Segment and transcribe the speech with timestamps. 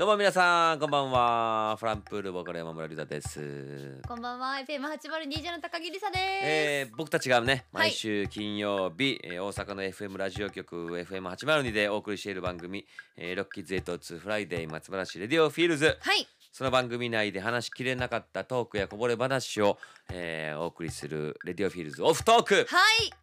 [0.00, 1.76] どうも皆さんこんばんは。
[1.78, 4.00] flumpool ボーカル山村隆太です。
[4.08, 4.54] こんばんは。
[4.66, 7.88] FM802 の高樹リサです、えー、僕たちがねはい。
[7.88, 12.86] 毎週金曜日、えー大阪の FM ラジオ局 FM802 でお送りしている番組
[13.18, 19.78] 「えー、 ROCK KIDS 802 FRIDAY 松原市 Radio Fields」はいその番組内で話しきれなかったトークやこぼれ話を、
[20.12, 22.54] えーお送りする Radio Fields オフトーク。
[22.54, 22.66] はい。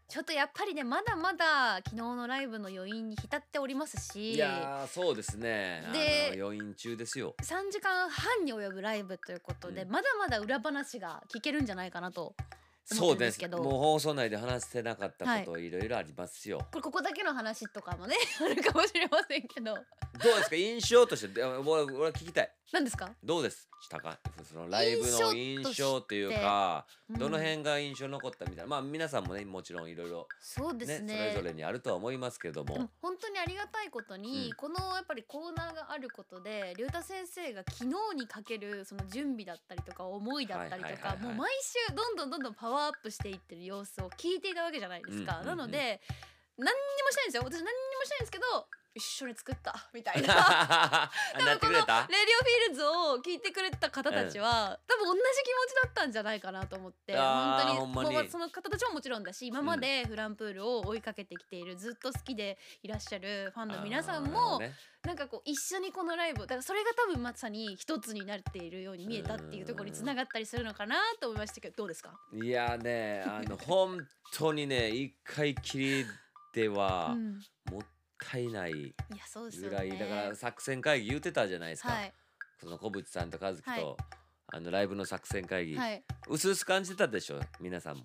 [0.07, 4.33] ちょっとやっぱりねまだまだ昨日のライブの余韻に浸っておりますし。
[4.33, 5.83] いやーそうですね。
[5.91, 7.35] で余韻中ですよ。
[7.41, 9.91] 3時間半に及ぶライブということで、うん。
[9.91, 12.33] まだまだ裏話が聞けるんじゃないかなと
[12.91, 13.61] 思そうですけど。
[13.61, 19.77] もう放送内で話せなかったこといろいろありますよ、これここだけの話とかもね あるかもしれませんけど
[20.23, 20.55] どうですか？
[20.55, 21.27] 印象として。
[21.27, 22.51] で俺俺は聞きたい。
[22.73, 23.09] 何ですか？
[23.23, 23.69] どうです？
[23.79, 26.15] したかそのライブの印象って。
[26.15, 28.67] いうかどの辺が印象に残ったみたいな。
[28.67, 31.13] まあ皆さんもねもちろんいろいろそうですね。
[31.13, 32.73] ねそれぞれにあるとは思いますけども。
[32.73, 34.55] でも本当にありがたいことに、うん。
[34.55, 45.57] このやっぱりコーナーがあることで龍太先生が昨日にかけるその準備だったりとか思いだったりとかもう毎週どんどんどんどんパワーアップしていってる様子を聞いていたわけじゃないですか、うんうんうん。
[45.57, 46.01] なので
[46.57, 47.43] 何にもしないんですよ。
[47.43, 48.45] 私何にもしないんですけど
[48.97, 50.33] 一緒に作った みたいな。
[50.35, 51.09] あ
[51.45, 52.07] なってくれた？
[52.09, 64.71] レディオフィールズを聞いてくれた方たちは、多分同じ気持ちだったんじゃないかなと思って本当にその方たちももちろんだし今までフランプールを追いかけてきているずっと好きでいらっしゃるファンの皆さんも、あー
[65.03, 76.05] なんかこう一緒にこのライブだからそれが多分まさに一つになっているように見えたっていうところにつながったりするのかなと思いましたけどどうですか、いやねあの本当にね一回きり
[76.53, 77.39] では うん、
[77.71, 77.85] もっ
[78.19, 82.13] たいないぐらいだから作戦会議言ってたじゃないですか、はい。
[82.59, 83.81] その小渕さんと和樹と、はい。
[84.53, 86.03] あのライブの作戦会議、はい。
[86.29, 88.03] うすうす感じてたでしょ皆さんも。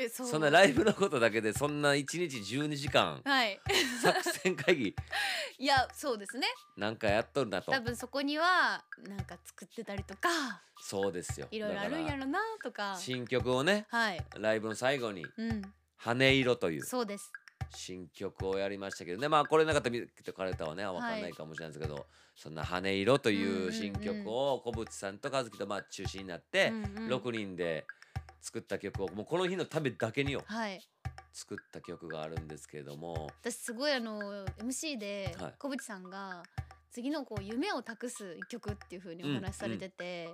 [0.00, 3.60] えそそんなライブのことだけでそんな1日12時間はい。
[4.02, 4.96] 作戦会議。
[5.58, 6.46] いやそうですね。
[6.76, 7.70] なんかやっとるなと。
[7.70, 10.62] 多分そこにはなんか作ってたりとか。
[10.80, 11.48] そうですよ。
[11.50, 12.96] いろいろあるんやろなとか。
[12.98, 14.26] 新曲をねはい。
[14.38, 15.62] ライブの最後にうん
[15.96, 16.84] 「羽色」という。
[16.84, 17.30] そうです
[17.74, 19.20] 新曲をやりましたけど。
[19.20, 22.06] ねまあこれなかったら見てかれたはね分かんないかもしれないですけど、
[22.36, 23.72] そんな「羽色」とうんうんいううん。
[23.72, 27.12] 新曲を小渕さんと和樹とまあ中心になって、うんうん。
[27.14, 27.86] 6人で
[28.40, 30.80] 作った曲をもうこの日のためだけによはい。
[31.32, 33.28] 作った曲があるんですけれども。
[33.40, 35.54] 私すごいあの MC ではい。
[35.58, 36.42] 小渕さんが
[36.90, 40.28] 次のこう夢を託す一曲っていう風にお話しされてて、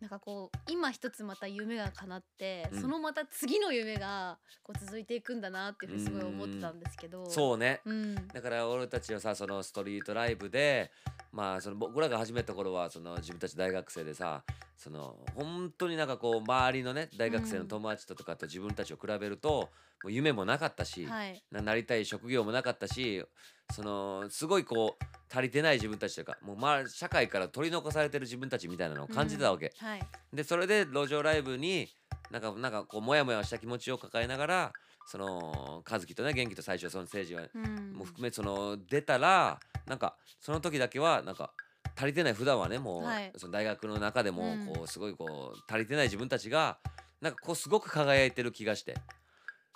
[0.00, 2.80] なんかこう今一つまた夢が叶って、うん。
[2.80, 7.80] そのまた次の夢がこう続いていくんだなっていうふうにすごい思ってたんですけど、そうね。
[7.84, 10.90] うん、だから俺たちはさそのストリートライブで
[11.32, 14.44] まあその僕らが始めた頃はその自分たち大学生でさ
[14.76, 19.70] その本当になんかこう周りのね大学生の友達ととかと自分たちを比べると、も
[20.04, 21.42] う夢もなかったし、はい。
[21.50, 23.24] ななりたい職業もなかったし
[23.72, 30.02] そのすごいこう足りてない自分たちというかもうまあ社会から取り残されてる自分たちみたいなのを感じてたわけ、はい。
[30.32, 31.88] でそれで路上ライブに
[32.30, 34.72] なんかなんかこうモヤモヤした気持ちを抱えながら
[35.06, 37.92] その和樹とね元気と最初そのステージはうん。
[37.92, 41.52] も含めその出たらなんかその時だけはなんか
[41.96, 43.32] 足りてない普段はねもう、はい。
[43.36, 44.74] その大学の中でもうん。
[44.74, 46.78] こうすごいこう足りてない自分たちが
[47.20, 48.94] なんかこうすごく輝いてる気がして。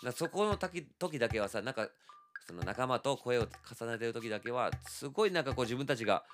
[0.02, 1.88] なそこの時時だけはさなんか
[2.46, 3.46] その仲間と声を
[3.80, 6.24] 重ねてる時だけはすごいなんかこう自分たちが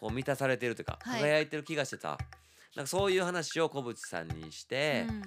[0.00, 1.20] こう満たされてるというかはい。
[1.20, 2.16] 輝いてる気がしてさ、
[2.76, 5.22] なんかそういう話を小渕さんにして、うん。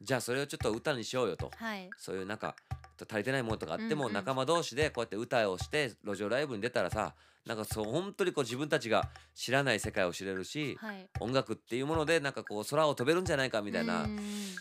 [0.00, 1.50] じゃあそれをちょっと歌にしようよと。
[1.56, 1.90] はい。
[1.96, 2.54] そういうなんか
[3.00, 7.14] 足りてないものとかあっても仲間同士でこうやって歌をして路上ライブに出たらさ
[7.46, 11.08] なんかそう本当にこう自分たちが知らない世界を知れるし、はい。
[11.20, 14.18] 音楽っていうものでなんかこう空を飛べるんじゃないかみたいな、うん。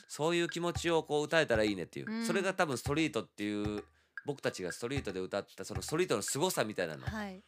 [0.07, 2.25] そういう気持ちをこう歌えたらいいねっていう、うん。
[2.25, 3.83] それが多分ストリートっていう
[4.27, 7.41] 僕たちがストリートで歌ったそのストリートの凄さみたいなのはい。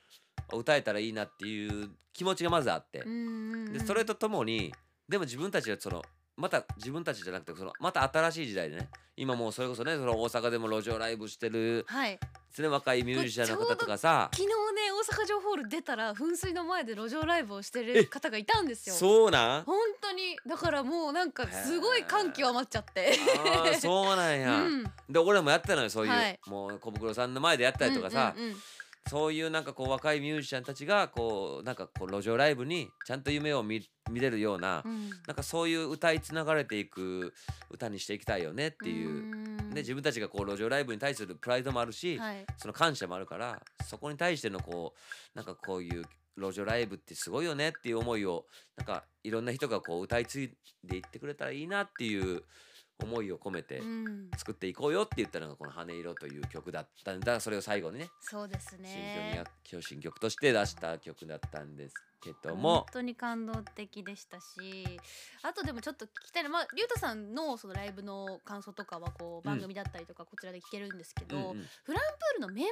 [0.54, 3.04] を歌えたらいいなっていう気持ちがまずあって、
[3.72, 4.74] でそれとともに
[5.08, 6.02] でも自分たちはその
[6.38, 12.18] また自分たちじゃなくてそのまた新しい時代でね今もうそれこそねその大阪でも路上ライブしてるはい
[12.50, 14.30] ですね若いミュージシャンの方とかさ。
[14.34, 14.54] 昨日ね
[14.92, 18.96] 大阪城ホール出たら噴水の前で路上ライブをしてる方がいたんですよ。
[18.96, 19.64] そうなん？
[19.64, 20.38] 本当に。
[20.48, 23.18] だからもうなんかすごい感極まっちゃって。
[23.38, 24.84] あーそうなんや、うん。
[25.10, 26.40] で俺もやったのよそういう、はい。
[26.48, 28.56] もう小袋さんの前でやったりとかさ、うんうんうん。
[29.08, 35.10] そういうなんかこう若いミュージシャンたちがこうなんかこう路上ライブにちゃんと夢を見見れるような、うん。
[35.28, 37.34] なんかそういう歌いつながれていく
[37.70, 39.49] 歌にしていきたいよねっていう。
[39.70, 39.74] ん。
[39.74, 42.46] で自分たちがこう路上ライブに対するプライドもあるし、はい。
[42.58, 46.04] その感謝もあるからそこに対してのこうなんかこういう
[46.38, 48.46] 路上ライブってすごいよねっていう思いを
[48.78, 52.44] なんかいろんな人がこう歌い継いでいってくれたらいいなっていう
[53.02, 54.30] 思いを込めてうん。
[54.38, 57.40] 作っていこうよって言ったのがこの「羽色」という曲だったんだ。
[57.40, 59.44] それを最後にねそうです新曲にね
[59.82, 62.80] 新曲として出した曲だったんですけども。
[62.82, 65.00] 本当に感動的でしたし
[65.42, 71.66] あとでもちょっと聞きたいのは、まあ、龍太さんのそのライブの感想とかはこう番組だったりとかこちらで聞けるんですけど、うんうん。
[71.84, 72.04] フラン
[72.38, 72.66] プールのメン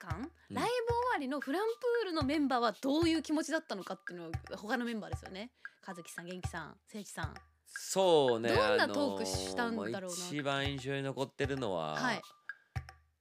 [0.00, 0.70] バー感、うんライブ終
[1.14, 5.50] わりのフランプールのメンバーはどういう気持ちだったのかっていうのを他のメンバーですよね。
[5.86, 7.34] 和樹さん元気さん誠一さん。
[7.66, 12.22] そうねどんなトークしたんだろうなまあ一番印象に残ってるのは、はい。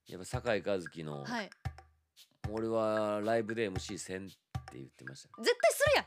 [0.07, 1.49] やっぱ酒井和樹の、はい。
[2.49, 4.29] 俺はライブで MC せん
[4.71, 6.05] って言ってまし絶対するやん。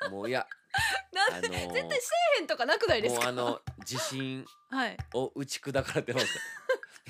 [0.00, 0.46] たもういや
[1.12, 2.08] なんあのー絶対せ
[2.38, 3.30] えへんとかなくないですか？
[3.32, 4.96] もうあの自信はい。
[5.14, 6.26] を打ち砕かれてます。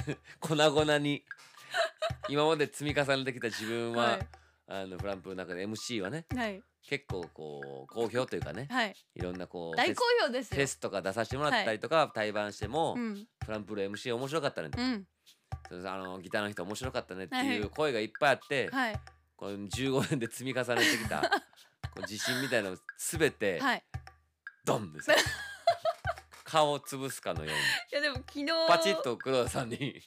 [0.40, 1.24] 粉々に。
[2.28, 4.28] 今まで積み重ねてきた自分は、はい。
[4.68, 6.62] あのフランプの中で MC はねはい。
[6.82, 8.96] 結構こう好評というかねはい。
[9.14, 10.56] いろんなこう大好評ですよ。
[10.56, 13.26] フェスとか出させてもらったりとか、対バンしても、うん。
[13.44, 15.06] フランプール MC 面白かったね、うん。
[15.68, 17.46] それあのギターの人面白かったねってはい。
[17.46, 19.00] いう声がいっぱいあって、はい
[19.42, 21.28] この15年で積み重ねてきたこ
[21.96, 23.82] う自信みたいなの全てはい。
[24.64, 24.92] ドン！
[24.92, 25.16] ですよ。
[26.44, 27.58] 顔を潰すかのように。
[27.58, 27.60] い
[27.90, 28.46] やでも昨日。
[28.68, 30.00] パチッと黒田さんに。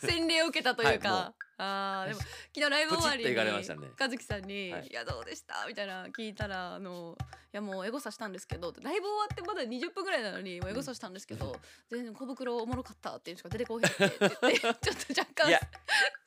[0.00, 5.66] 洗礼を受けたというか、あーでも昨日ライブ終わりに和樹さんに、はいい、やどうでした？
[5.68, 11.56] みたいな聞いたらあのいやもうエゴサしたんですけどライブ終わってまだ20分ぐらいなのにもうエゴサしたんですけど、
[11.90, 15.60] 全然小袋おもろかったっていうのしか出てこへんって言ってちょっと若干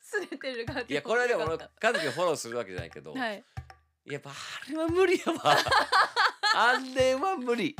[0.00, 3.44] すれてる感じいやこれはでも和樹をフォローするわけじゃないけど、たはい。
[4.06, 5.42] やっぱあれは無理やわ。
[6.54, 7.76] あれは無理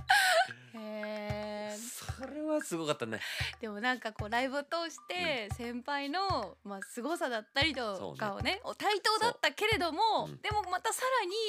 [2.19, 3.21] それはすごかったね。
[3.61, 11.03] でもなんかこうライブを通して先輩のまあ凄さだったりとかをねお対等だったけれども、でもまたさ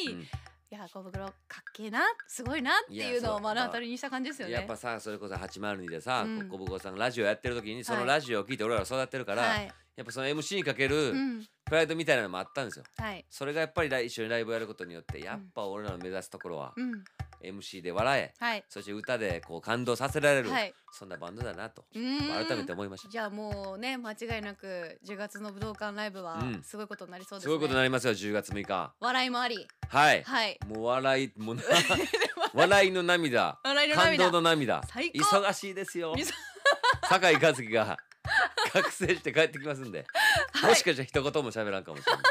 [0.05, 0.27] らに、うん。
[0.71, 1.33] いや小袋かっ
[1.73, 4.53] けえなすごいなっていうのを目の当たりにした感じですよね。
[4.53, 6.41] やっぱさそれこそ802でさ、うん。
[6.47, 8.07] ここぶこさんがラジオやってる時にそのはい。
[8.07, 12.85] ラジオを聞いて俺らは育ってるから、はい、やっぱその MC にかけるうん、プライドみたいなのもあったんですよ。
[12.97, 17.03] はい、それがやっぱり一緒にライブをやることによってやっぱ俺らの目指すところはうん、
[17.43, 23.09] MC で笑えはい、そして歌でこう感動させられる、はい、そんなバンドだなと改めて思いました。
[23.09, 26.63] じゃあもうね間違いなく10月の武道館ライブはうん。
[26.63, 27.53] すごいことになりそうですね。
[27.53, 28.93] すごいことになりますよ10月6日。
[28.99, 30.23] 笑いもあり、はい。
[30.23, 31.63] はい、もう笑いもうな
[32.53, 33.59] 笑いの涙。
[33.63, 34.17] 感涙。
[34.17, 34.81] 動の涙。
[34.81, 36.15] 忙しいですよ。
[37.09, 37.97] 阪井一生が
[38.71, 40.05] 覚醒して帰ってきますんで、
[40.53, 40.69] はい。
[40.71, 42.21] もしかしたら一言も喋らんかもしれない。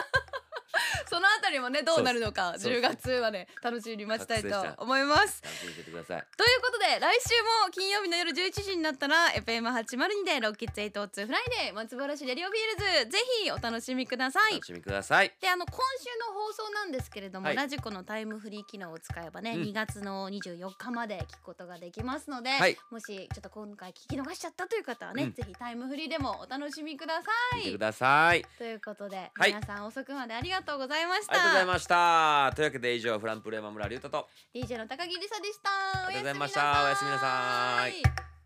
[1.49, 5.43] たりもねどうなるのかそう10月はね楽しみに待ちたいと思います。
[5.43, 6.25] 楽しみにしててください。
[6.37, 14.53] ということで来週も金曜日の夜11時になったら FM802 で ROCK KIDS 802 FRIDAY 松原市 Radio Fields ぜひお楽しみください。
[14.53, 15.33] お楽しみください。
[15.41, 17.57] であの今週の放送なんですけれども、はい。
[17.57, 19.63] ラジコのタイムフリー機能を使えばね、うん。
[19.63, 22.77] 2月の24日まで聞くことができますので、はい。
[22.91, 25.33] もしちょっと今回聞き逃しちゃったという方はね、うん。
[25.33, 27.59] ぜひタイムフリーでもお楽しみください。
[27.59, 28.45] 見てください。
[28.59, 29.51] ということで、はい。
[29.53, 31.35] 皆さん遅くまでありがとうございました。
[31.35, 32.53] ありがとうございました。
[32.55, 34.29] というわけで以上フランプレ山村隆太と。
[34.55, 36.07] DJ の高木梨沙でした。
[36.07, 36.85] ありがとうございました。
[36.85, 38.38] おやすみなさい